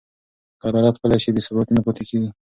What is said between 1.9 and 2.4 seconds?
کېږي.